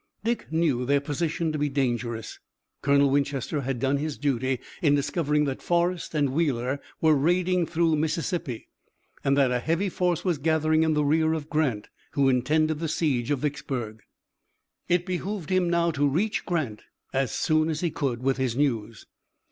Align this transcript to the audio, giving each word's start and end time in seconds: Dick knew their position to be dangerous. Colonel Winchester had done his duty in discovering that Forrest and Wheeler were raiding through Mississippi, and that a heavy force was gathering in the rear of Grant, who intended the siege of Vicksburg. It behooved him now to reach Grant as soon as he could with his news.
Dick 0.23 0.51
knew 0.51 0.83
their 0.83 0.99
position 0.99 1.51
to 1.51 1.59
be 1.59 1.69
dangerous. 1.69 2.39
Colonel 2.81 3.11
Winchester 3.11 3.61
had 3.61 3.77
done 3.77 3.97
his 3.97 4.17
duty 4.17 4.59
in 4.81 4.95
discovering 4.95 5.45
that 5.45 5.61
Forrest 5.61 6.15
and 6.15 6.31
Wheeler 6.31 6.79
were 7.01 7.13
raiding 7.13 7.67
through 7.67 7.95
Mississippi, 7.97 8.67
and 9.23 9.37
that 9.37 9.51
a 9.51 9.59
heavy 9.59 9.89
force 9.89 10.25
was 10.25 10.39
gathering 10.39 10.81
in 10.81 10.95
the 10.95 11.05
rear 11.05 11.33
of 11.33 11.51
Grant, 11.51 11.89
who 12.13 12.29
intended 12.29 12.79
the 12.79 12.87
siege 12.87 13.29
of 13.29 13.37
Vicksburg. 13.41 14.01
It 14.89 15.05
behooved 15.05 15.51
him 15.51 15.69
now 15.69 15.91
to 15.91 16.07
reach 16.09 16.47
Grant 16.47 16.81
as 17.13 17.31
soon 17.31 17.69
as 17.69 17.81
he 17.81 17.91
could 17.91 18.23
with 18.23 18.37
his 18.37 18.55
news. 18.57 19.05